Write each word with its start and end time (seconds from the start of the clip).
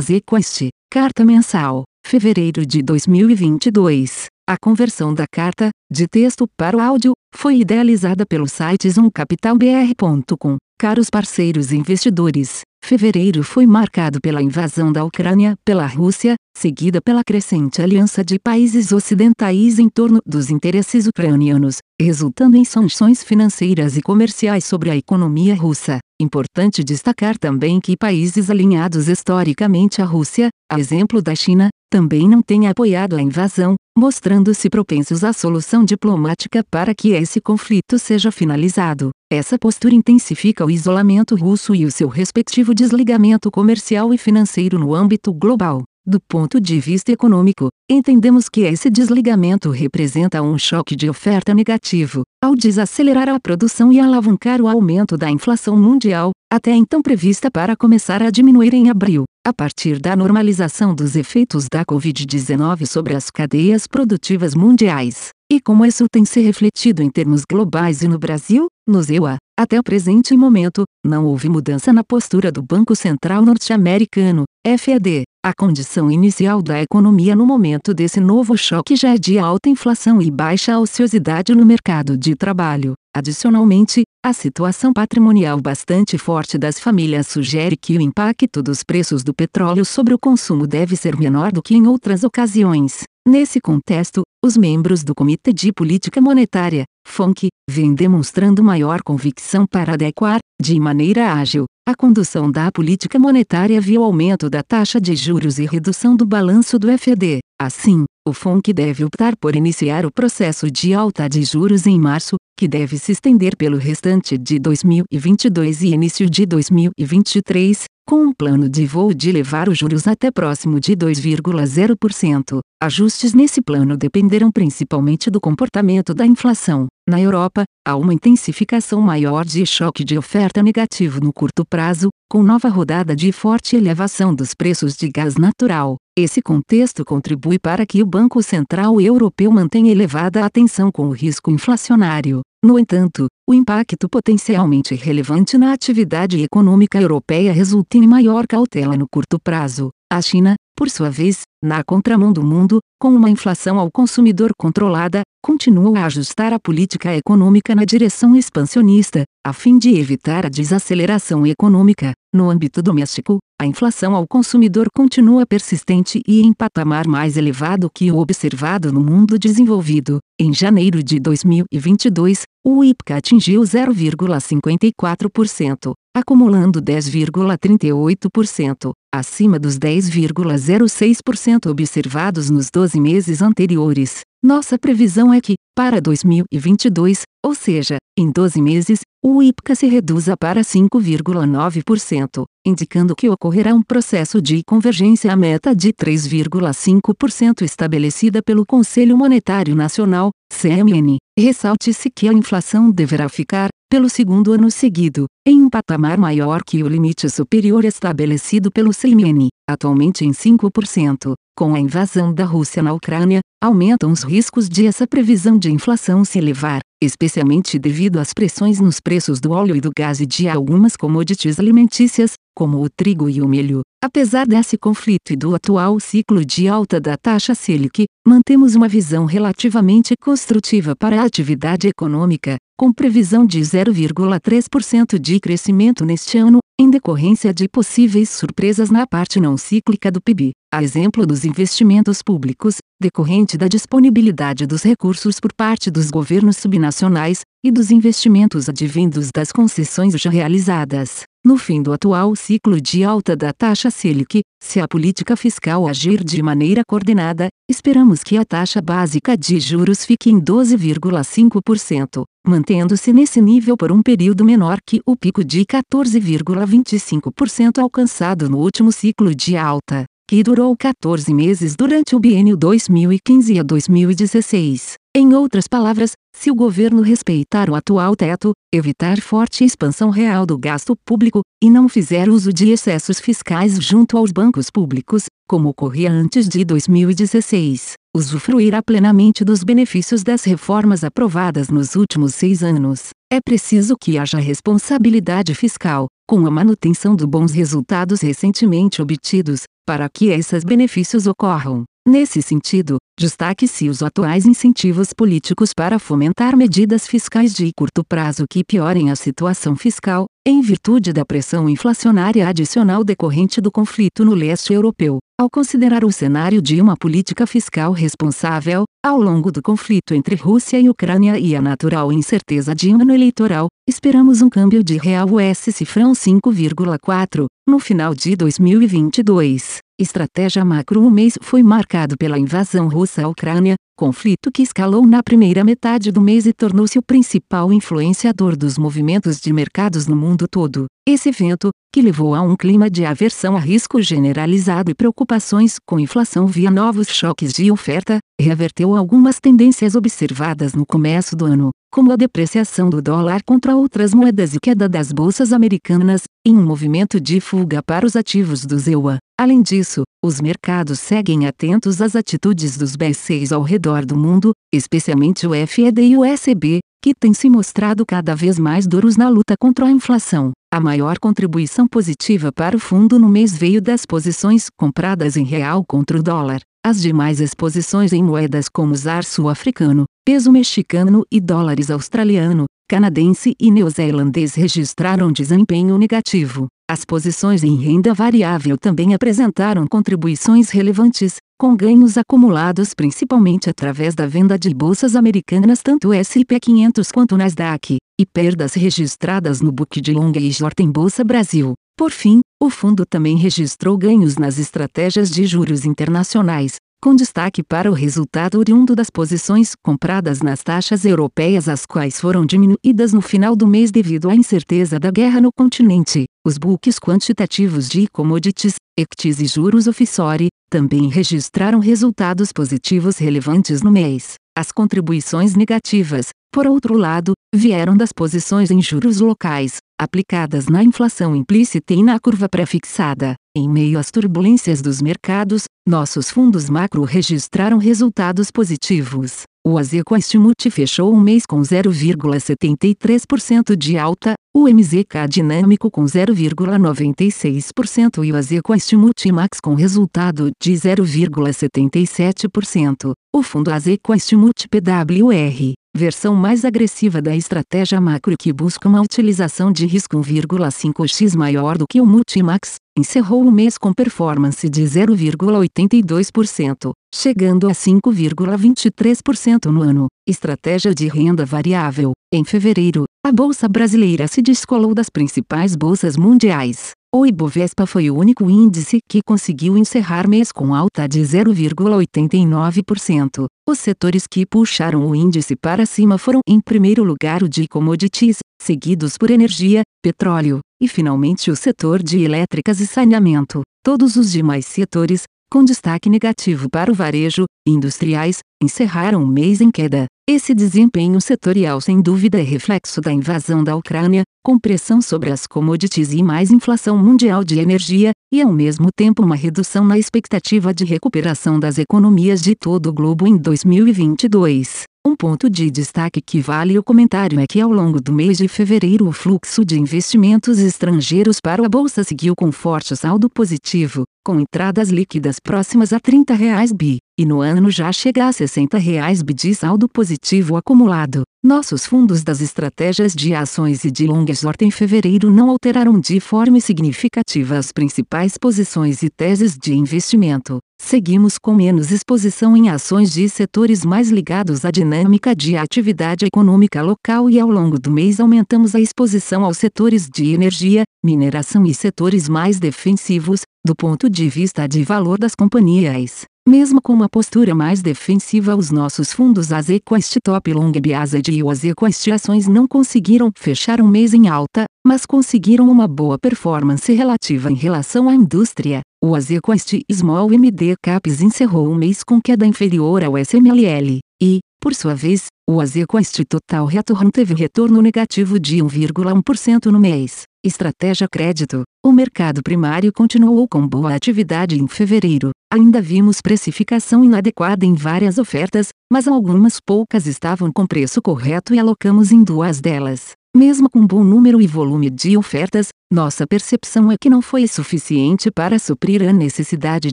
Azequest, 0.00 0.68
Carta 0.90 1.26
Mensal, 1.26 1.84
fevereiro 2.06 2.64
de 2.64 2.82
2022. 2.82 4.28
A 4.48 4.56
conversão 4.58 5.12
da 5.12 5.26
carta, 5.30 5.68
de 5.92 6.08
texto 6.08 6.48
para 6.56 6.74
o 6.74 6.80
áudio, 6.80 7.12
foi 7.36 7.58
idealizada 7.58 8.24
pelo 8.24 8.48
site 8.48 8.88
zoomcapitalbr.com. 8.88 10.56
Caros 10.78 11.10
parceiros 11.10 11.70
investidores, 11.70 12.62
fevereiro 12.82 13.44
foi 13.44 13.66
marcado 13.66 14.22
pela 14.22 14.40
invasão 14.40 14.90
da 14.90 15.04
Ucrânia 15.04 15.54
pela 15.66 15.84
Rússia, 15.84 16.34
seguida 16.56 17.02
pela 17.02 17.22
crescente 17.22 17.82
aliança 17.82 18.24
de 18.24 18.38
países 18.38 18.92
ocidentais 18.92 19.78
em 19.78 19.90
torno 19.90 20.20
dos 20.24 20.48
interesses 20.48 21.06
ucranianos, 21.06 21.76
resultando 22.00 22.56
em 22.56 22.64
sanções 22.64 23.22
financeiras 23.22 23.98
e 23.98 24.00
comerciais 24.00 24.64
sobre 24.64 24.88
a 24.88 24.96
economia 24.96 25.54
russa. 25.54 25.98
Importante 26.20 26.84
destacar 26.84 27.38
também 27.38 27.80
que 27.80 27.96
países 27.96 28.50
alinhados 28.50 29.08
historicamente 29.08 30.02
à 30.02 30.04
Rússia, 30.04 30.50
a 30.70 30.78
exemplo 30.78 31.22
da 31.22 31.34
China, 31.34 31.70
também 31.90 32.28
não 32.28 32.42
têm 32.42 32.68
apoiado 32.68 33.16
a 33.16 33.22
invasão, 33.22 33.74
mostrando-se 33.96 34.68
propensos 34.68 35.24
à 35.24 35.32
solução 35.32 35.82
diplomática 35.82 36.62
para 36.70 36.94
que 36.94 37.12
esse 37.12 37.40
conflito 37.40 37.98
seja 37.98 38.30
finalizado. 38.30 39.08
Essa 39.32 39.58
postura 39.58 39.94
intensifica 39.94 40.62
o 40.62 40.70
isolamento 40.70 41.34
russo 41.34 41.74
e 41.74 41.86
o 41.86 41.90
seu 41.90 42.06
respectivo 42.06 42.74
desligamento 42.74 43.50
comercial 43.50 44.12
e 44.12 44.18
financeiro 44.18 44.78
no 44.78 44.94
âmbito 44.94 45.32
global. 45.32 45.84
Do 46.06 46.18
ponto 46.18 46.58
de 46.58 46.80
vista 46.80 47.12
econômico, 47.12 47.68
entendemos 47.88 48.48
que 48.48 48.62
esse 48.62 48.88
desligamento 48.88 49.70
representa 49.70 50.42
um 50.42 50.56
choque 50.56 50.96
de 50.96 51.10
oferta 51.10 51.54
negativo, 51.54 52.22
ao 52.42 52.54
desacelerar 52.54 53.28
a 53.28 53.38
produção 53.38 53.92
e 53.92 54.00
alavancar 54.00 54.62
o 54.62 54.68
aumento 54.68 55.16
da 55.16 55.30
inflação 55.30 55.76
mundial, 55.76 56.32
até 56.50 56.72
então 56.72 57.02
prevista 57.02 57.50
para 57.50 57.76
começar 57.76 58.22
a 58.22 58.30
diminuir 58.30 58.72
em 58.72 58.88
abril, 58.88 59.24
a 59.46 59.52
partir 59.52 60.00
da 60.00 60.16
normalização 60.16 60.94
dos 60.94 61.16
efeitos 61.16 61.66
da 61.70 61.84
Covid-19 61.84 62.86
sobre 62.86 63.14
as 63.14 63.30
cadeias 63.30 63.86
produtivas 63.86 64.54
mundiais. 64.54 65.30
E 65.52 65.60
como 65.60 65.84
isso 65.84 66.04
tem 66.08 66.24
se 66.24 66.40
refletido 66.40 67.02
em 67.02 67.10
termos 67.10 67.42
globais 67.44 68.02
e 68.02 68.08
no 68.08 68.20
Brasil, 68.20 68.68
nos 68.86 69.10
EUA, 69.10 69.36
até 69.58 69.80
o 69.80 69.82
presente 69.82 70.36
momento, 70.36 70.84
não 71.04 71.26
houve 71.26 71.48
mudança 71.48 71.92
na 71.92 72.04
postura 72.04 72.52
do 72.52 72.62
Banco 72.62 72.94
Central 72.94 73.44
Norte-Americano, 73.44 74.44
FED. 74.64 75.24
A 75.44 75.52
condição 75.52 76.08
inicial 76.08 76.62
da 76.62 76.80
economia 76.80 77.34
no 77.34 77.44
momento 77.44 77.92
desse 77.92 78.20
novo 78.20 78.56
choque 78.56 78.94
já 78.94 79.14
é 79.14 79.18
de 79.18 79.40
alta 79.40 79.68
inflação 79.68 80.22
e 80.22 80.30
baixa 80.30 80.78
ociosidade 80.78 81.52
no 81.52 81.66
mercado 81.66 82.16
de 82.16 82.36
trabalho. 82.36 82.92
Adicionalmente, 83.12 84.02
a 84.24 84.32
situação 84.32 84.92
patrimonial 84.92 85.60
bastante 85.60 86.16
forte 86.16 86.56
das 86.56 86.78
famílias 86.78 87.26
sugere 87.26 87.76
que 87.76 87.96
o 87.96 88.00
impacto 88.00 88.62
dos 88.62 88.84
preços 88.84 89.24
do 89.24 89.34
petróleo 89.34 89.84
sobre 89.84 90.14
o 90.14 90.18
consumo 90.18 90.64
deve 90.64 90.94
ser 90.94 91.16
menor 91.16 91.50
do 91.50 91.60
que 91.60 91.74
em 91.74 91.88
outras 91.88 92.22
ocasiões. 92.22 93.02
Nesse 93.28 93.60
contexto, 93.60 94.22
os 94.42 94.56
membros 94.56 95.04
do 95.04 95.14
Comitê 95.14 95.52
de 95.52 95.70
Política 95.72 96.22
Monetária, 96.22 96.84
FONC, 97.06 97.48
vêm 97.70 97.94
demonstrando 97.94 98.64
maior 98.64 99.02
convicção 99.02 99.66
para 99.66 99.92
adequar, 99.92 100.38
de 100.60 100.80
maneira 100.80 101.32
ágil, 101.34 101.66
a 101.86 101.94
condução 101.94 102.50
da 102.50 102.72
política 102.72 103.18
monetária 103.18 103.78
via 103.78 104.00
o 104.00 104.04
aumento 104.04 104.48
da 104.48 104.62
taxa 104.62 104.98
de 104.98 105.14
juros 105.14 105.58
e 105.58 105.66
redução 105.66 106.16
do 106.16 106.24
balanço 106.24 106.78
do 106.78 106.86
FED. 106.96 107.40
Assim, 107.60 108.04
o 108.26 108.32
FONC 108.32 108.72
deve 108.72 109.04
optar 109.04 109.36
por 109.36 109.54
iniciar 109.54 110.06
o 110.06 110.10
processo 110.10 110.70
de 110.70 110.94
alta 110.94 111.28
de 111.28 111.42
juros 111.42 111.86
em 111.86 112.00
março, 112.00 112.36
que 112.58 112.66
deve 112.66 112.96
se 112.96 113.12
estender 113.12 113.54
pelo 113.54 113.76
restante 113.76 114.38
de 114.38 114.58
2022 114.58 115.82
e 115.82 115.88
início 115.88 116.28
de 116.28 116.46
2023, 116.46 117.84
com 118.08 118.24
um 118.24 118.32
plano 118.32 118.66
de 118.66 118.86
voo 118.86 119.12
de 119.12 119.30
levar 119.30 119.68
os 119.68 119.76
juros 119.76 120.06
até 120.06 120.30
próximo 120.30 120.80
de 120.80 120.96
2,0%. 120.96 122.60
Ajustes 122.82 123.34
nesse 123.34 123.60
plano 123.60 123.94
dependerão 123.94 124.50
principalmente 124.50 125.30
do 125.30 125.38
comportamento 125.38 126.14
da 126.14 126.24
inflação. 126.24 126.86
Na 127.06 127.20
Europa, 127.20 127.64
há 127.86 127.94
uma 127.94 128.14
intensificação 128.14 129.02
maior 129.02 129.44
de 129.44 129.66
choque 129.66 130.02
de 130.02 130.16
oferta 130.16 130.62
negativo 130.62 131.20
no 131.20 131.30
curto 131.30 131.62
prazo, 131.62 132.08
com 132.26 132.42
nova 132.42 132.70
rodada 132.70 133.14
de 133.14 133.32
forte 133.32 133.76
elevação 133.76 134.34
dos 134.34 134.54
preços 134.54 134.96
de 134.96 135.10
gás 135.10 135.36
natural. 135.36 135.96
Esse 136.18 136.40
contexto 136.40 137.04
contribui 137.04 137.58
para 137.58 137.84
que 137.84 138.02
o 138.02 138.06
Banco 138.06 138.42
Central 138.42 138.98
Europeu 138.98 139.52
mantenha 139.52 139.92
elevada 139.92 140.42
atenção 140.42 140.90
com 140.90 141.06
o 141.08 141.12
risco 141.12 141.50
inflacionário. 141.50 142.40
No 142.64 142.78
entanto, 142.78 143.26
o 143.46 143.52
impacto 143.52 144.08
potencialmente 144.08 144.94
relevante 144.94 145.58
na 145.58 145.74
atividade 145.74 146.42
econômica 146.42 146.98
europeia 146.98 147.52
resulta 147.52 147.98
em 147.98 148.06
maior 148.06 148.46
cautela 148.46 148.96
no 148.96 149.06
curto 149.06 149.38
prazo. 149.38 149.90
A 150.12 150.20
China, 150.20 150.56
por 150.76 150.90
sua 150.90 151.08
vez, 151.08 151.42
na 151.62 151.84
contramão 151.84 152.32
do 152.32 152.42
mundo, 152.42 152.80
com 153.00 153.10
uma 153.10 153.30
inflação 153.30 153.78
ao 153.78 153.88
consumidor 153.92 154.50
controlada, 154.58 155.22
continua 155.40 156.00
a 156.00 156.06
ajustar 156.06 156.52
a 156.52 156.58
política 156.58 157.14
econômica 157.14 157.76
na 157.76 157.84
direção 157.84 158.34
expansionista, 158.34 159.22
a 159.46 159.52
fim 159.52 159.78
de 159.78 159.96
evitar 159.96 160.44
a 160.44 160.48
desaceleração 160.48 161.46
econômica. 161.46 162.10
No 162.34 162.50
âmbito 162.50 162.82
doméstico, 162.82 163.38
a 163.60 163.66
inflação 163.66 164.16
ao 164.16 164.26
consumidor 164.26 164.88
continua 164.92 165.46
persistente 165.46 166.20
e 166.26 166.42
em 166.42 166.52
patamar 166.52 167.06
mais 167.06 167.36
elevado 167.36 167.88
que 167.94 168.10
o 168.10 168.18
observado 168.18 168.92
no 168.92 169.00
mundo 169.00 169.38
desenvolvido. 169.38 170.18
Em 170.40 170.52
janeiro 170.52 171.04
de 171.04 171.20
2022, 171.20 172.42
o 172.66 172.82
IPCA 172.82 173.18
atingiu 173.18 173.62
0,54%, 173.62 175.92
acumulando 176.16 176.82
10,38%, 176.82 178.90
acima 179.12 179.58
dos 179.58 179.78
10,06% 179.78 181.70
observados 181.70 182.48
nos 182.48 182.70
12 182.70 183.00
meses 183.00 183.42
anteriores. 183.42 184.29
Nossa 184.42 184.78
previsão 184.78 185.34
é 185.34 185.40
que, 185.40 185.52
para 185.76 186.00
2022, 186.00 187.24
ou 187.44 187.54
seja, 187.54 187.98
em 188.18 188.32
12 188.32 188.62
meses, 188.62 189.00
o 189.22 189.42
IPCA 189.42 189.74
se 189.74 189.86
reduza 189.86 190.34
para 190.34 190.62
5,9%, 190.62 192.44
indicando 192.66 193.14
que 193.14 193.28
ocorrerá 193.28 193.74
um 193.74 193.82
processo 193.82 194.40
de 194.40 194.62
convergência 194.66 195.30
à 195.30 195.36
meta 195.36 195.76
de 195.76 195.92
3,5% 195.92 197.60
estabelecida 197.60 198.40
pelo 198.42 198.64
Conselho 198.64 199.14
Monetário 199.14 199.76
Nacional, 199.76 200.30
CMN. 200.50 201.18
Ressalte-se 201.38 202.08
que 202.08 202.26
a 202.26 202.32
inflação 202.32 202.90
deverá 202.90 203.28
ficar, 203.28 203.68
pelo 203.90 204.08
segundo 204.08 204.54
ano 204.54 204.70
seguido, 204.70 205.26
em 205.46 205.62
um 205.62 205.68
patamar 205.68 206.16
maior 206.16 206.62
que 206.64 206.82
o 206.82 206.88
limite 206.88 207.28
superior 207.28 207.84
estabelecido 207.84 208.70
pelo 208.70 208.90
CMN, 208.94 209.48
atualmente 209.68 210.24
em 210.24 210.30
5%. 210.30 211.34
Com 211.60 211.74
a 211.74 211.78
invasão 211.78 212.32
da 212.32 212.46
Rússia 212.46 212.82
na 212.82 212.94
Ucrânia, 212.94 213.40
aumentam 213.62 214.10
os 214.10 214.22
riscos 214.22 214.66
de 214.66 214.86
essa 214.86 215.06
previsão 215.06 215.58
de 215.58 215.70
inflação 215.70 216.24
se 216.24 216.38
elevar, 216.38 216.80
especialmente 217.02 217.78
devido 217.78 218.18
às 218.18 218.32
pressões 218.32 218.80
nos 218.80 218.98
preços 218.98 219.40
do 219.40 219.50
óleo 219.50 219.76
e 219.76 219.80
do 219.82 219.90
gás 219.94 220.22
e 220.22 220.26
de 220.26 220.48
algumas 220.48 220.96
commodities 220.96 221.60
alimentícias, 221.60 222.32
como 222.56 222.82
o 222.82 222.88
trigo 222.88 223.28
e 223.28 223.42
o 223.42 223.46
milho. 223.46 223.82
Apesar 224.02 224.46
desse 224.46 224.78
conflito 224.78 225.34
e 225.34 225.36
do 225.36 225.54
atual 225.54 226.00
ciclo 226.00 226.42
de 226.42 226.66
alta 226.66 226.98
da 226.98 227.18
taxa 227.18 227.54
Selic, 227.54 228.06
mantemos 228.26 228.74
uma 228.74 228.88
visão 228.88 229.26
relativamente 229.26 230.14
construtiva 230.18 230.96
para 230.96 231.20
a 231.20 231.26
atividade 231.26 231.86
econômica, 231.86 232.56
com 232.78 232.90
previsão 232.90 233.44
de 233.44 233.60
0,3% 233.60 235.18
de 235.18 235.38
crescimento 235.38 236.06
neste 236.06 236.38
ano, 236.38 236.60
em 236.80 236.88
decorrência 236.88 237.52
de 237.52 237.68
possíveis 237.68 238.30
surpresas 238.30 238.90
na 238.90 239.06
parte 239.06 239.38
não 239.38 239.54
cíclica 239.54 240.10
do 240.10 240.18
PIB, 240.18 240.52
a 240.72 240.82
exemplo 240.82 241.26
dos 241.26 241.44
investimentos 241.44 242.22
públicos, 242.22 242.76
decorrente 242.98 243.58
da 243.58 243.68
disponibilidade 243.68 244.66
dos 244.66 244.82
recursos 244.82 245.38
por 245.38 245.52
parte 245.52 245.90
dos 245.90 246.10
governos 246.10 246.56
subnacionais, 246.56 247.42
e 247.62 247.70
dos 247.70 247.90
investimentos 247.90 248.70
advindos 248.70 249.28
das 249.30 249.52
concessões 249.52 250.14
já 250.14 250.30
realizadas. 250.30 251.24
No 251.44 251.58
fim 251.58 251.82
do 251.82 251.92
atual 251.92 252.34
ciclo 252.34 252.80
de 252.80 253.04
alta 253.04 253.36
da 253.36 253.52
taxa 253.52 253.90
Selic, 253.90 254.40
se 254.62 254.80
a 254.80 254.88
política 254.88 255.36
fiscal 255.36 255.86
agir 255.86 256.24
de 256.24 256.42
maneira 256.42 256.82
coordenada, 256.86 257.48
esperamos 257.68 258.22
que 258.22 258.38
a 258.38 258.44
taxa 258.44 258.80
básica 258.80 259.36
de 259.36 259.60
juros 259.60 260.06
fique 260.06 260.30
em 260.30 260.40
12,5%, 260.40 262.24
mantendo-se 262.50 263.12
nesse 263.12 263.40
nível 263.40 263.76
por 263.76 263.92
um 263.92 264.02
período 264.02 264.44
menor 264.44 264.78
que 264.84 265.00
o 265.06 265.16
pico 265.16 265.44
de 265.44 265.64
14,25% 265.64 267.78
alcançado 267.78 268.50
no 268.50 268.58
último 268.58 268.90
ciclo 268.90 269.32
de 269.32 269.56
alta, 269.56 270.04
que 270.28 270.42
durou 270.42 270.76
14 270.76 271.32
meses 271.32 271.76
durante 271.76 272.16
o 272.16 272.18
biênio 272.18 272.56
2015 272.56 273.60
a 273.60 273.62
2016. 273.62 274.94
Em 275.16 275.34
outras 275.34 275.68
palavras, 275.68 276.12
se 276.36 276.50
o 276.50 276.54
governo 276.54 277.02
respeitar 277.02 277.70
o 277.70 277.74
atual 277.74 278.14
teto, 278.14 278.52
evitar 278.72 279.20
forte 279.20 279.64
expansão 279.64 280.10
real 280.10 280.44
do 280.44 280.58
gasto 280.58 280.94
público, 281.04 281.42
e 281.62 281.68
não 281.68 281.88
fizer 281.88 282.28
uso 282.28 282.52
de 282.52 282.70
excessos 282.70 283.20
fiscais 283.20 283.80
junto 283.80 284.16
aos 284.16 284.32
bancos 284.32 284.70
públicos, 284.70 285.24
como 285.50 285.70
ocorria 285.70 286.12
antes 286.12 286.48
de 286.48 286.64
2016, 286.64 287.94
usufruirá 288.16 288.80
plenamente 288.80 289.44
dos 289.44 289.64
benefícios 289.64 290.22
das 290.22 290.44
reformas 290.44 291.02
aprovadas 291.02 291.68
nos 291.70 291.96
últimos 291.96 292.36
seis 292.36 292.62
anos. 292.62 293.08
É 293.32 293.40
preciso 293.44 293.96
que 294.00 294.16
haja 294.16 294.38
responsabilidade 294.38 295.52
fiscal, 295.56 296.06
com 296.24 296.46
a 296.46 296.50
manutenção 296.52 297.16
dos 297.16 297.26
bons 297.26 297.50
resultados 297.50 298.20
recentemente 298.20 299.02
obtidos, 299.02 299.64
para 299.84 300.08
que 300.08 300.26
esses 300.26 300.62
benefícios 300.62 301.26
ocorram. 301.26 301.82
Nesse 302.06 302.40
sentido, 302.42 302.98
destaque-se 303.20 303.86
os 303.90 304.02
atuais 304.02 304.46
incentivos 304.46 305.12
políticos 305.12 305.74
para 305.74 305.98
fomentar 305.98 306.56
medidas 306.56 307.06
fiscais 307.06 307.52
de 307.52 307.70
curto 307.76 308.02
prazo 308.02 308.46
que 308.48 308.64
piorem 308.64 309.10
a 309.10 309.14
situação 309.14 309.76
fiscal, 309.76 310.24
em 310.46 310.62
virtude 310.62 311.12
da 311.12 311.22
pressão 311.22 311.68
inflacionária 311.68 312.48
adicional 312.48 313.04
decorrente 313.04 313.60
do 313.60 313.70
conflito 313.70 314.24
no 314.24 314.32
leste 314.32 314.72
europeu. 314.72 315.18
Ao 315.38 315.50
considerar 315.50 316.02
o 316.02 316.10
cenário 316.10 316.62
de 316.62 316.80
uma 316.80 316.96
política 316.96 317.46
fiscal 317.46 317.92
responsável, 317.92 318.84
ao 319.04 319.20
longo 319.20 319.52
do 319.52 319.60
conflito 319.60 320.14
entre 320.14 320.34
Rússia 320.34 320.80
e 320.80 320.88
Ucrânia 320.88 321.38
e 321.38 321.54
a 321.54 321.60
natural 321.60 322.10
incerteza 322.10 322.74
de 322.74 322.88
um 322.88 323.02
ano 323.02 323.12
eleitoral, 323.12 323.66
esperamos 323.86 324.40
um 324.40 324.48
câmbio 324.48 324.82
de 324.82 324.96
real 324.96 325.28
US 325.28 325.58
cifrão 325.74 326.12
5,4, 326.12 327.44
no 327.68 327.78
final 327.78 328.14
de 328.14 328.34
2022. 328.34 329.80
Estratégia 330.00 330.64
macro 330.64 331.04
O 331.04 331.10
mês 331.10 331.38
foi 331.42 331.62
marcado 331.62 332.16
pela 332.16 332.38
invasão 332.38 332.88
russa 332.88 333.22
à 333.22 333.28
Ucrânia, 333.28 333.74
conflito 334.00 334.50
que 334.50 334.62
escalou 334.62 335.06
na 335.06 335.22
primeira 335.22 335.62
metade 335.62 336.10
do 336.10 336.22
mês 336.22 336.46
e 336.46 336.54
tornou-se 336.54 336.98
o 336.98 337.02
principal 337.02 337.70
influenciador 337.70 338.56
dos 338.56 338.78
movimentos 338.78 339.38
de 339.38 339.52
mercados 339.52 340.06
no 340.06 340.16
mundo 340.16 340.48
todo. 340.48 340.86
Esse 341.06 341.28
evento, 341.28 341.68
que 341.92 342.00
levou 342.00 342.34
a 342.34 342.40
um 342.40 342.56
clima 342.56 342.88
de 342.88 343.04
aversão 343.04 343.56
a 343.56 343.60
risco 343.60 344.00
generalizado 344.00 344.90
e 344.90 344.94
preocupações 344.94 345.76
com 345.86 346.00
inflação 346.00 346.46
via 346.46 346.70
novos 346.70 347.08
choques 347.08 347.52
de 347.52 347.70
oferta, 347.70 348.18
reverteu 348.40 348.96
algumas 348.96 349.38
tendências 349.38 349.94
observadas 349.94 350.72
no 350.72 350.86
começo 350.86 351.36
do 351.36 351.44
ano, 351.44 351.70
como 351.92 352.12
a 352.12 352.16
depreciação 352.16 352.88
do 352.88 353.02
dólar 353.02 353.42
contra 353.44 353.76
outras 353.76 354.14
moedas 354.14 354.54
e 354.54 354.60
queda 354.60 354.88
das 354.88 355.12
bolsas 355.12 355.52
americanas, 355.52 356.22
em 356.46 356.56
um 356.56 356.64
movimento 356.64 357.20
de 357.20 357.38
fuga 357.38 357.82
para 357.82 358.06
os 358.06 358.16
ativos 358.16 358.64
do 358.64 358.78
ZEUA. 358.78 359.18
Além 359.38 359.60
disso, 359.60 360.04
os 360.22 360.40
mercados 360.40 361.00
seguem 361.00 361.46
atentos 361.46 362.00
às 362.00 362.14
atitudes 362.14 362.76
dos 362.76 362.96
B6 362.96 363.52
ao 363.52 363.62
redor 363.62 363.89
do 364.06 364.16
mundo, 364.16 364.52
especialmente 364.72 365.46
o 365.46 365.50
FED 365.66 366.00
e 366.00 366.16
o 366.16 366.24
ECB, 366.24 366.78
que 367.02 367.14
têm 367.14 367.34
se 367.34 367.48
mostrado 367.48 368.04
cada 368.06 368.34
vez 368.34 368.58
mais 368.58 368.86
duros 368.86 369.16
na 369.16 369.28
luta 369.28 369.54
contra 369.58 369.86
a 369.86 369.90
inflação. 369.90 370.52
A 370.72 370.78
maior 370.78 371.18
contribuição 371.18 371.88
positiva 371.88 372.52
para 372.52 372.76
o 372.76 372.80
fundo 372.80 373.18
no 373.18 373.28
mês 373.28 373.56
veio 373.56 373.82
das 373.82 374.06
posições 374.06 374.68
compradas 374.78 375.36
em 375.36 375.44
real 375.44 375.84
contra 375.84 376.18
o 376.18 376.22
dólar. 376.22 376.60
As 376.84 377.00
demais 377.00 377.40
exposições 377.40 378.12
em 378.12 378.22
moedas 378.22 378.68
como 378.68 378.94
zar 378.94 379.24
sul-africano, 379.24 380.04
peso 380.24 380.52
mexicano 380.52 381.24
e 381.30 381.40
dólares 381.40 381.90
australiano, 381.90 382.66
canadense 382.88 383.54
e 383.60 383.70
neozelandês 383.70 384.54
registraram 384.54 385.32
desempenho 385.32 385.98
negativo. 385.98 386.68
As 386.90 387.04
posições 387.04 387.62
em 387.62 387.76
renda 387.76 388.12
variável 388.12 388.76
também 388.76 389.14
apresentaram 389.14 389.86
contribuições 389.86 390.70
relevantes, 390.70 391.36
com 391.56 391.76
ganhos 391.76 392.18
acumulados 392.18 392.94
principalmente 392.94 393.70
através 393.70 394.12
da 394.12 394.26
venda 394.26 394.58
de 394.58 394.74
bolsas 394.74 395.14
americanas 395.14 395.82
tanto 395.84 396.12
S&P 396.12 396.58
500 396.58 397.12
quanto 397.12 397.36
Nasdaq, 397.36 397.98
e 398.20 398.26
perdas 398.26 398.74
registradas 398.74 399.60
no 399.60 399.70
book 399.70 400.00
de 400.00 400.12
longa 400.12 400.40
e 400.40 400.52
short 400.52 400.82
em 400.82 400.90
Bolsa 400.90 401.22
Brasil. 401.22 401.74
Por 401.96 402.10
fim, 402.10 402.40
o 402.60 402.68
fundo 402.68 403.06
também 403.06 403.36
registrou 403.36 403.96
ganhos 403.96 404.36
nas 404.36 404.58
estratégias 404.58 405.30
de 405.30 405.46
juros 405.46 405.84
internacionais, 405.84 406.74
com 407.02 407.14
destaque 407.14 407.62
para 407.62 407.90
o 407.90 407.94
resultado 407.94 408.58
oriundo 408.58 408.94
das 408.94 409.08
posições 409.08 409.74
compradas 409.74 410.42
nas 410.42 410.62
taxas 410.62 411.04
europeias 411.04 411.68
as 411.68 411.86
quais 411.86 412.20
foram 412.20 412.44
diminuídas 412.44 413.12
no 413.14 413.22
final 413.22 413.56
do 413.56 413.66
mês 413.66 413.90
devido 413.90 414.28
à 414.28 414.34
incerteza 414.34 415.00
da 415.00 415.10
guerra 415.10 415.40
no 415.40 415.50
continente. 415.50 416.24
Os 416.44 416.58
books 416.58 416.98
quantitativos 416.98 417.88
de 417.88 418.06
commodities, 418.08 418.74
equities 418.98 419.40
e 419.40 419.46
juros 419.46 419.86
offshore, 419.86 420.48
também 420.70 421.08
registraram 421.08 421.78
resultados 421.78 422.52
positivos 422.52 423.16
relevantes 423.16 423.80
no 423.80 423.90
mês. 423.90 424.34
As 424.56 424.70
contribuições 424.70 425.54
negativas, 425.54 426.28
por 426.52 426.66
outro 426.66 426.96
lado, 426.96 427.32
vieram 427.54 427.96
das 427.96 428.12
posições 428.12 428.70
em 428.70 428.82
juros 428.82 429.20
locais, 429.20 429.76
aplicadas 430.00 430.66
na 430.66 430.82
inflação 430.82 431.36
implícita 431.36 431.94
e 431.94 432.02
na 432.02 432.18
curva 432.18 432.48
pré-fixada. 432.48 433.36
Em 433.56 433.68
meio 433.68 433.96
às 433.98 434.10
turbulências 434.10 434.82
dos 434.82 435.00
mercados, 435.00 435.66
nossos 435.86 436.28
fundos 436.30 436.68
macro 436.70 437.04
registraram 437.04 437.78
resultados 437.78 438.50
positivos. 438.50 439.44
O 439.66 439.78
Azeco 439.78 440.16
Estimute 440.16 440.70
fechou 440.70 441.14
um 441.14 441.20
mês 441.20 441.44
com 441.46 441.60
0,73% 441.60 443.76
de 443.76 443.98
alta, 443.98 444.32
o 444.56 444.66
MZK 444.68 445.28
Dinâmico 445.28 445.90
com 445.90 446.04
0,96% 446.04 448.24
e 448.24 448.32
o 448.32 448.36
Azeco 448.36 448.74
Estimute 448.74 449.30
Max 449.30 449.60
com 449.60 449.74
resultado 449.74 450.50
de 450.60 450.72
0,77%. 450.72 453.12
O 453.34 453.42
fundo 453.42 453.70
Azeco 453.70 454.14
Estimute 454.14 454.66
PWR 454.66 455.74
versão 455.94 456.34
mais 456.34 456.64
agressiva 456.64 457.20
da 457.20 457.36
estratégia 457.36 458.00
macro 458.00 458.34
que 458.38 458.50
busca 458.52 458.88
uma 458.88 459.02
utilização 459.02 459.72
de 459.72 459.84
risco 459.86 460.16
1,5x 460.16 461.36
maior 461.36 461.76
do 461.76 461.84
que 461.88 462.00
o 462.00 462.06
Multimax, 462.06 462.76
encerrou 462.96 463.42
o 463.42 463.52
mês 463.52 463.76
com 463.76 463.92
performance 463.92 464.68
de 464.68 464.82
0,82%, 464.82 466.92
chegando 467.14 467.68
a 467.68 467.72
5,23% 467.72 469.66
no 469.66 469.82
ano. 469.82 470.06
Estratégia 470.26 470.94
de 470.94 471.06
renda 471.08 471.44
variável. 471.44 472.12
Em 472.32 472.44
fevereiro, 472.44 473.04
a 473.26 473.32
bolsa 473.32 473.68
brasileira 473.68 474.28
se 474.28 474.40
descolou 474.40 474.94
das 474.94 475.10
principais 475.10 475.74
bolsas 475.74 476.16
mundiais. 476.16 476.92
O 477.12 477.26
Ibovespa 477.26 477.86
foi 477.86 478.08
o 478.08 478.16
único 478.16 478.48
índice 478.48 479.00
que 479.08 479.20
conseguiu 479.20 479.76
encerrar 479.76 480.28
mês 480.28 480.52
com 480.52 480.72
alta 480.72 481.08
de 481.08 481.18
0,89%. 481.18 483.46
Os 483.68 483.80
setores 483.80 484.28
que 484.30 484.46
puxaram 484.46 485.04
o 485.04 485.16
índice 485.16 485.56
para 485.56 485.84
cima 485.86 486.18
foram, 486.18 486.38
em 486.46 486.60
primeiro 486.60 487.02
lugar, 487.02 487.42
o 487.42 487.48
de 487.48 487.66
commodities, 487.66 488.38
seguidos 488.62 489.18
por 489.18 489.28
energia, 489.28 489.82
petróleo, 490.00 490.60
e 490.80 490.86
finalmente 490.86 491.50
o 491.50 491.56
setor 491.56 492.00
de 492.00 492.22
elétricas 492.22 492.78
e 492.78 492.86
saneamento. 492.86 493.62
Todos 493.82 494.14
os 494.14 494.30
demais 494.30 494.66
setores, 494.66 495.24
com 495.50 495.64
destaque 495.64 496.08
negativo 496.08 496.70
para 496.70 496.92
o 496.92 496.94
varejo, 496.94 497.44
industriais, 497.66 498.38
encerraram 498.62 499.24
o 499.24 499.26
mês 499.26 499.60
em 499.60 499.72
queda. 499.72 500.06
Esse 500.32 500.54
desempenho 500.54 501.20
setorial 501.20 501.80
sem 501.80 502.00
dúvida 502.00 502.38
é 502.38 502.42
reflexo 502.44 503.00
da 503.00 503.12
invasão 503.12 503.64
da 503.64 503.74
Ucrânia, 503.74 504.22
com 504.44 504.56
pressão 504.56 505.02
sobre 505.02 505.28
as 505.32 505.44
commodities 505.44 506.12
e 506.12 506.22
mais 506.22 506.52
inflação 506.52 506.96
mundial 506.96 507.42
de 507.42 507.58
energia, 507.58 508.12
e 508.32 508.40
ao 508.40 508.52
mesmo 508.52 508.90
tempo 508.96 509.24
uma 509.24 509.34
redução 509.34 509.84
na 509.84 509.98
expectativa 509.98 510.72
de 510.72 510.84
recuperação 510.84 511.58
das 511.58 511.78
economias 511.78 512.40
de 512.40 512.54
todo 512.54 512.90
o 512.90 512.92
globo 512.92 513.26
em 513.26 513.36
2022. 513.36 514.84
Um 515.04 515.16
ponto 515.16 515.50
de 515.50 515.68
destaque 515.68 516.20
que 516.24 516.40
vale 516.40 516.78
o 516.78 516.84
comentário 516.84 517.40
é 517.40 517.44
que 517.44 517.60
ao 517.60 517.72
longo 517.72 518.00
do 518.00 518.12
mês 518.12 518.38
de 518.38 518.46
fevereiro 518.46 519.08
o 519.08 519.12
fluxo 519.12 519.64
de 519.64 519.80
investimentos 519.80 520.60
estrangeiros 520.60 521.38
para 521.42 521.66
a 521.66 521.68
bolsa 521.68 522.04
seguiu 522.04 522.36
com 522.36 522.52
forte 522.52 522.94
saldo 522.94 523.28
positivo, 523.28 524.04
com 524.24 524.38
entradas 524.38 524.90
líquidas 524.90 525.36
próximas 525.38 525.92
a 525.92 526.00
30 526.00 526.34
reais 526.34 526.72
bi, 526.72 526.98
e 527.18 527.24
no 527.24 527.40
ano 527.40 527.70
já 527.70 527.90
chega 527.92 528.26
a 528.26 528.32
60 528.32 528.78
reais 528.78 529.22
bi 529.22 529.34
de 529.34 529.54
saldo 529.54 529.88
positivo 529.88 530.56
acumulado. 530.56 531.22
Nossos 531.42 531.86
fundos 531.86 532.22
das 532.22 532.42
estratégias 532.42 533.14
de 533.14 533.34
ações 533.34 533.84
e 533.84 533.90
de 533.90 534.06
longa 534.06 534.34
short 534.34 534.62
em 534.62 534.70
fevereiro 534.70 535.30
não 535.30 535.48
alteraram 535.48 535.98
de 535.98 536.20
forma 536.20 536.60
significativa 536.60 537.56
as 537.56 537.72
principais 537.72 538.36
posições 538.36 539.02
e 539.02 539.08
teses 539.08 539.56
de 539.56 539.72
investimento. 539.72 540.58
Seguimos 540.82 541.38
com 541.38 541.54
menos 541.54 541.90
exposição 541.90 542.56
em 542.56 542.68
ações 542.68 543.12
de 543.12 543.28
setores 543.28 543.84
mais 543.84 544.10
ligados 544.10 544.64
à 544.64 544.70
dinâmica 544.70 545.36
de 545.36 545.56
atividade 545.56 546.24
econômica 546.24 546.82
local 546.82 547.28
e 547.30 547.38
ao 547.38 547.50
longo 547.50 547.78
do 547.78 547.90
mês 547.90 548.18
aumentamos 548.18 548.74
a 548.74 548.80
exposição 548.80 549.44
aos 549.44 549.58
setores 549.58 550.08
de 550.08 550.32
energia, 550.32 550.82
mineração 551.04 551.64
e 551.64 551.72
setores 551.72 552.28
mais 552.28 552.58
defensivos, 552.58 553.42
do 553.64 553.74
ponto 553.74 554.08
de 554.08 554.28
vista 554.28 554.66
de 554.66 554.82
valor 554.82 555.18
das 555.18 555.34
companhias. 555.34 556.24
Mesmo 556.48 556.80
com 556.80 556.92
uma 556.92 557.08
postura 557.08 557.54
mais 557.54 557.82
defensiva 557.82 558.56
os 558.56 558.70
nossos 558.70 559.12
fundos 559.12 559.52
Azequest 559.52 560.16
Top 560.24 560.52
Long 560.52 560.72
Biased 560.72 561.30
e 561.30 561.42
o 561.42 561.50
Azequest 561.50 562.08
Ações 562.08 562.48
não 562.48 562.66
conseguiram 562.66 563.30
fechar 563.36 563.80
um 563.80 563.86
mês 563.86 564.14
em 564.14 564.26
alta, 564.26 564.64
mas 564.84 565.04
conseguiram 565.04 565.68
uma 565.68 565.86
boa 565.86 566.18
performance 566.18 566.90
relativa 566.92 567.52
em 567.52 567.54
relação 567.54 568.08
à 568.08 568.14
indústria. 568.14 568.80
O 569.04 569.14
Azequest 569.14 569.80
Small 569.92 570.32
MD 570.32 570.74
Caps 570.82 571.20
encerrou 571.20 571.70
o 571.70 571.74
mês 571.74 572.02
com 572.02 572.20
queda 572.20 572.46
inferior 572.46 573.04
ao 573.04 573.18
SMLL, 573.18 573.98
e, 574.20 574.40
por 574.60 574.74
sua 574.74 574.94
vez, 574.94 575.26
o 575.48 575.60
Azequest 575.60 576.22
Total 576.28 576.64
Return 576.66 577.10
teve 577.10 577.34
retorno 577.34 577.80
negativo 577.80 578.40
de 578.40 578.58
1,1% 578.58 579.66
no 579.66 579.78
mês. 579.78 580.22
Estratégia 580.42 581.06
Crédito. 581.06 581.64
O 581.84 581.92
mercado 581.92 582.42
primário 582.42 582.90
continuou 582.94 583.46
com 583.46 583.68
boa 583.68 583.94
atividade 583.94 584.58
em 584.58 584.66
fevereiro. 584.66 585.32
Ainda 585.52 585.82
vimos 585.82 586.22
precificação 586.22 587.04
inadequada 587.04 587.66
em 587.66 587.74
várias 587.74 588.16
ofertas, 588.16 588.68
mas 588.90 589.06
algumas 589.06 589.60
poucas 589.60 590.06
estavam 590.06 590.50
com 590.50 590.66
preço 590.66 591.02
correto 591.02 591.54
e 591.54 591.58
alocamos 591.58 592.10
em 592.10 592.24
duas 592.24 592.58
delas. 592.58 593.12
Mesmo 593.36 593.68
com 593.68 593.86
bom 593.86 594.02
número 594.02 594.40
e 594.40 594.46
volume 594.46 594.88
de 594.88 595.14
ofertas, 595.14 595.68
nossa 595.92 596.26
percepção 596.26 596.90
é 596.90 596.96
que 596.98 597.10
não 597.10 597.20
foi 597.20 597.46
suficiente 597.46 598.30
para 598.30 598.58
suprir 598.58 599.06
a 599.06 599.12
necessidade 599.12 599.92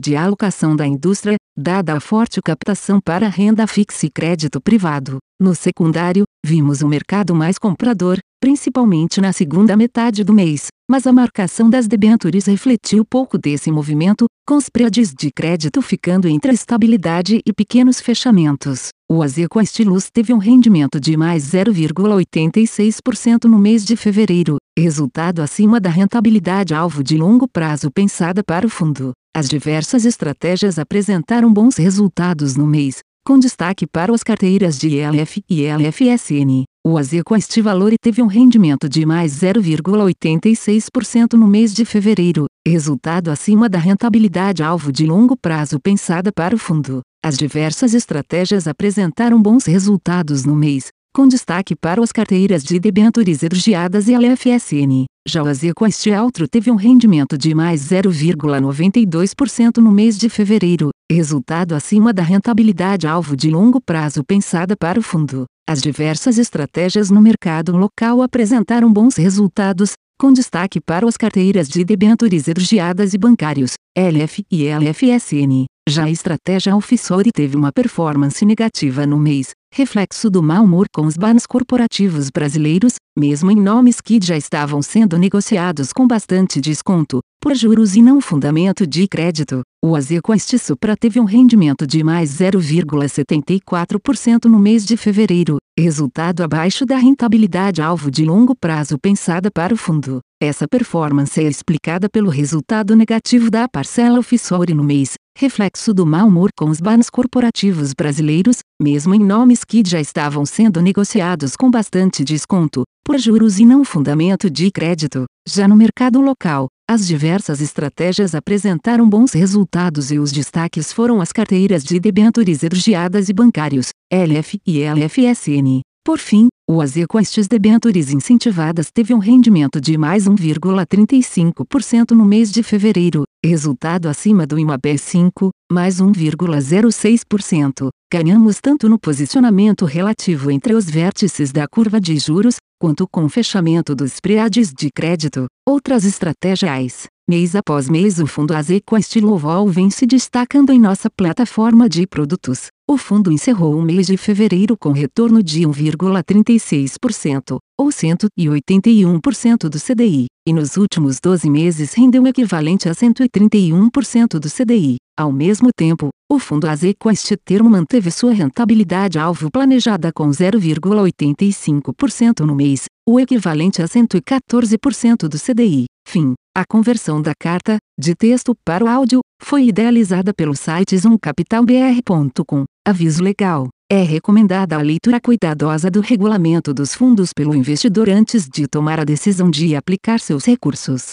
de 0.00 0.16
alocação 0.16 0.74
da 0.74 0.86
indústria, 0.86 1.36
dada 1.56 1.94
a 1.94 2.00
forte 2.00 2.40
captação 2.40 3.00
para 3.04 3.28
renda 3.28 3.66
fixa 3.66 4.06
e 4.06 4.10
crédito 4.10 4.62
privado. 4.62 5.18
No 5.38 5.54
secundário, 5.54 6.24
vimos 6.44 6.82
o 6.82 6.88
mercado 6.88 7.34
mais 7.34 7.58
comprador, 7.58 8.18
principalmente 8.40 9.20
na 9.20 9.32
segunda 9.32 9.76
metade 9.76 10.22
do 10.22 10.32
mês, 10.32 10.68
mas 10.90 11.06
a 11.06 11.12
marcação 11.12 11.68
das 11.68 11.86
debêntures 11.86 12.46
refletiu 12.46 13.04
pouco 13.04 13.36
desse 13.36 13.70
movimento, 13.70 14.24
com 14.46 14.56
os 14.56 14.64
spreads 14.64 15.12
de 15.12 15.30
crédito 15.30 15.82
ficando 15.82 16.28
entre 16.28 16.52
estabilidade 16.52 17.42
e 17.44 17.52
pequenos 17.52 18.00
fechamentos. 18.00 18.88
O 19.10 19.22
Azeco 19.22 19.60
Estilus 19.60 20.08
teve 20.10 20.32
um 20.32 20.38
rendimento 20.38 21.00
de 21.00 21.16
mais 21.16 21.44
0,86% 21.44 23.44
no 23.44 23.58
mês 23.58 23.84
de 23.84 23.96
fevereiro, 23.96 24.56
resultado 24.78 25.42
acima 25.42 25.80
da 25.80 25.90
rentabilidade 25.90 26.74
alvo 26.74 27.02
de 27.02 27.16
longo 27.16 27.48
prazo 27.48 27.90
pensada 27.90 28.44
para 28.44 28.66
o 28.66 28.70
fundo. 28.70 29.12
As 29.36 29.48
diversas 29.48 30.04
estratégias 30.04 30.78
apresentaram 30.78 31.52
bons 31.52 31.76
resultados 31.76 32.56
no 32.56 32.66
mês, 32.66 33.00
com 33.26 33.38
destaque 33.38 33.86
para 33.86 34.14
as 34.14 34.22
carteiras 34.22 34.78
de 34.78 34.96
ELF 34.96 35.42
e 35.48 35.62
ELFSN. 35.62 36.64
O 36.90 36.96
Azeco 36.96 37.36
Estivalori 37.36 37.96
teve 38.00 38.22
um 38.22 38.26
rendimento 38.26 38.88
de 38.88 39.04
mais 39.04 39.42
0,86% 39.42 41.34
no 41.34 41.46
mês 41.46 41.74
de 41.74 41.84
fevereiro, 41.84 42.46
resultado 42.66 43.30
acima 43.30 43.68
da 43.68 43.76
rentabilidade 43.78 44.62
alvo 44.62 44.90
de 44.90 45.04
longo 45.04 45.36
prazo 45.36 45.78
pensada 45.78 46.32
para 46.32 46.54
o 46.54 46.58
fundo. 46.58 47.02
As 47.22 47.36
diversas 47.36 47.92
estratégias 47.92 48.66
apresentaram 48.66 49.38
bons 49.42 49.66
resultados 49.66 50.46
no 50.46 50.56
mês, 50.56 50.88
com 51.14 51.28
destaque 51.28 51.76
para 51.76 52.02
as 52.02 52.10
carteiras 52.10 52.64
de 52.64 52.80
debêntures 52.80 53.42
elogiadas 53.42 54.08
e 54.08 54.14
a 54.14 54.18
LFSN. 54.18 55.04
Já 55.28 55.42
o 55.42 55.46
Azeco 55.46 55.86
Estialtro 55.86 56.48
teve 56.48 56.70
um 56.70 56.76
rendimento 56.76 57.36
de 57.36 57.54
mais 57.54 57.82
0,92% 57.82 59.76
no 59.76 59.92
mês 59.92 60.16
de 60.16 60.30
fevereiro, 60.30 60.88
resultado 61.14 61.74
acima 61.74 62.12
da 62.12 62.22
rentabilidade 62.22 63.06
alvo 63.06 63.34
de 63.34 63.50
longo 63.50 63.80
prazo 63.80 64.22
pensada 64.22 64.76
para 64.76 64.98
o 65.00 65.02
fundo. 65.02 65.46
As 65.68 65.80
diversas 65.80 66.38
estratégias 66.38 67.10
no 67.10 67.20
mercado 67.20 67.76
local 67.76 68.22
apresentaram 68.22 68.92
bons 68.92 69.16
resultados, 69.16 69.92
com 70.18 70.32
destaque 70.32 70.80
para 70.80 71.06
as 71.08 71.16
carteiras 71.16 71.68
de 71.68 71.84
debêntures 71.84 72.48
elogiadas 72.48 73.14
e 73.14 73.18
bancários, 73.18 73.74
LF 73.96 74.44
e 74.50 74.66
LFSN. 74.66 75.64
Já 75.88 76.04
a 76.04 76.10
estratégia 76.10 76.76
offshore 76.76 77.30
teve 77.32 77.56
uma 77.56 77.72
performance 77.72 78.44
negativa 78.44 79.06
no 79.06 79.18
mês, 79.18 79.52
reflexo 79.72 80.28
do 80.30 80.42
mau 80.42 80.64
humor 80.64 80.86
com 80.92 81.06
os 81.06 81.16
bans 81.16 81.46
corporativos 81.46 82.28
brasileiros, 82.30 82.94
mesmo 83.16 83.50
em 83.50 83.56
nomes 83.56 84.00
que 84.00 84.18
já 84.22 84.36
estavam 84.36 84.82
sendo 84.82 85.18
negociados 85.18 85.92
com 85.92 86.06
bastante 86.06 86.60
desconto, 86.60 87.20
por 87.40 87.54
juros 87.54 87.96
e 87.96 88.02
não 88.02 88.20
fundamento 88.20 88.86
de 88.86 89.08
crédito. 89.08 89.62
O 89.84 89.94
Azequest 89.94 90.58
Supra 90.58 90.96
teve 90.96 91.20
um 91.20 91.24
rendimento 91.24 91.86
de 91.86 92.02
mais 92.02 92.36
0,74% 92.38 94.46
no 94.46 94.58
mês 94.58 94.84
de 94.84 94.96
fevereiro, 94.96 95.58
resultado 95.78 96.42
abaixo 96.42 96.84
da 96.84 96.96
rentabilidade 96.96 97.80
alvo 97.80 98.10
de 98.10 98.24
longo 98.24 98.56
prazo 98.56 98.98
pensada 98.98 99.52
para 99.52 99.72
o 99.72 99.76
fundo. 99.76 100.18
Essa 100.40 100.66
performance 100.68 101.40
é 101.40 101.48
explicada 101.48 102.08
pelo 102.08 102.30
resultado 102.30 102.96
negativo 102.96 103.50
da 103.50 103.68
parcela 103.68 104.18
offshore 104.18 104.74
no 104.74 104.84
mês, 104.84 105.14
reflexo 105.38 105.94
do 105.94 106.04
mau 106.04 106.26
humor 106.26 106.50
com 106.52 106.68
os 106.68 106.80
bans 106.80 107.08
corporativos 107.08 107.94
brasileiros, 107.94 108.58
mesmo 108.82 109.14
em 109.14 109.20
nomes 109.20 109.62
que 109.62 109.84
já 109.86 110.00
estavam 110.00 110.44
sendo 110.44 110.82
negociados 110.82 111.54
com 111.54 111.70
bastante 111.70 112.24
desconto, 112.24 112.82
por 113.04 113.16
juros 113.20 113.60
e 113.60 113.64
não 113.64 113.84
fundamento 113.84 114.50
de 114.50 114.68
crédito. 114.72 115.26
Já 115.46 115.68
no 115.68 115.76
mercado 115.76 116.20
local, 116.20 116.66
as 116.90 117.06
diversas 117.06 117.60
estratégias 117.60 118.34
apresentaram 118.34 119.08
bons 119.08 119.32
resultados 119.32 120.10
e 120.10 120.18
os 120.18 120.32
destaques 120.32 120.92
foram 120.92 121.20
as 121.20 121.30
carteiras 121.30 121.84
de 121.84 122.00
debêntures 122.00 122.64
elogiadas 122.64 123.28
e 123.28 123.32
bancários, 123.32 123.90
LF 124.10 124.58
e 124.66 124.82
LFSN. 124.82 125.87
Por 126.08 126.18
fim, 126.18 126.48
o 126.66 126.80
AZ 126.80 126.94
com 127.06 127.20
estes 127.20 127.46
debêntures 127.46 128.10
incentivadas 128.10 128.90
teve 128.90 129.12
um 129.12 129.18
rendimento 129.18 129.78
de 129.78 129.98
mais 129.98 130.24
1,35% 130.24 132.12
no 132.12 132.24
mês 132.24 132.50
de 132.50 132.62
fevereiro, 132.62 133.24
resultado 133.44 134.08
acima 134.08 134.46
do 134.46 134.58
IMAB 134.58 134.96
5, 134.96 135.50
mais 135.70 136.00
1,06%. 136.00 137.90
Ganhamos 138.10 138.58
tanto 138.58 138.88
no 138.88 138.98
posicionamento 138.98 139.84
relativo 139.84 140.50
entre 140.50 140.72
os 140.72 140.88
vértices 140.88 141.52
da 141.52 141.68
curva 141.68 142.00
de 142.00 142.16
juros, 142.16 142.56
quanto 142.80 143.06
com 143.06 143.26
o 143.26 143.28
fechamento 143.28 143.94
dos 143.94 144.14
spreads 144.14 144.72
de 144.72 144.88
crédito. 144.90 145.44
Outras 145.68 146.06
estratégias. 146.06 147.06
Mês 147.30 147.54
após 147.54 147.90
mês 147.90 148.18
o 148.20 148.26
fundo 148.26 148.54
AZ 148.54 148.68
com 148.86 148.96
estilo 148.96 149.34
oval 149.34 149.68
vem 149.68 149.90
se 149.90 150.06
destacando 150.06 150.72
em 150.72 150.80
nossa 150.80 151.10
plataforma 151.10 151.86
de 151.86 152.06
produtos. 152.06 152.68
O 152.88 152.96
fundo 152.96 153.30
encerrou 153.30 153.76
o 153.76 153.82
mês 153.82 154.06
de 154.06 154.16
fevereiro 154.16 154.78
com 154.78 154.92
retorno 154.92 155.42
de 155.42 155.60
1,36%, 155.60 157.58
ou 157.78 157.88
181% 157.88 159.68
do 159.68 159.78
CDI, 159.78 160.24
e 160.48 160.54
nos 160.54 160.78
últimos 160.78 161.20
12 161.20 161.50
meses 161.50 161.92
rendeu 161.92 162.22
o 162.22 162.26
equivalente 162.26 162.88
a 162.88 162.92
131% 162.92 164.38
do 164.38 164.48
CDI. 164.48 164.96
Ao 165.14 165.30
mesmo 165.30 165.68
tempo, 165.76 166.08
o 166.32 166.38
fundo 166.38 166.66
AZ 166.66 166.80
com 166.98 167.10
este 167.10 167.36
termo 167.36 167.68
manteve 167.68 168.10
sua 168.10 168.32
rentabilidade 168.32 169.18
alvo 169.18 169.50
planejada 169.50 170.10
com 170.14 170.30
0,85% 170.30 172.40
no 172.40 172.54
mês, 172.54 172.86
o 173.06 173.20
equivalente 173.20 173.82
a 173.82 173.84
114% 173.84 175.28
do 175.28 175.38
CDI. 175.38 175.84
Fim. 176.08 176.32
A 176.58 176.64
conversão 176.68 177.22
da 177.22 177.34
carta, 177.38 177.78
de 177.96 178.16
texto 178.16 178.52
para 178.64 178.84
o 178.84 178.88
áudio, 178.88 179.20
foi 179.40 179.68
idealizada 179.68 180.34
pelo 180.34 180.56
site 180.56 180.98
zoomcapitalbr.com. 180.98 182.64
Aviso 182.84 183.22
legal. 183.22 183.68
É 183.88 184.02
recomendada 184.02 184.76
a 184.76 184.82
leitura 184.82 185.20
cuidadosa 185.20 185.88
do 185.88 186.00
regulamento 186.00 186.74
dos 186.74 186.96
fundos 186.96 187.32
pelo 187.32 187.54
investidor 187.54 188.10
antes 188.10 188.48
de 188.48 188.66
tomar 188.66 188.98
a 188.98 189.04
decisão 189.04 189.48
de 189.48 189.76
aplicar 189.76 190.18
seus 190.18 190.44
recursos. 190.44 191.12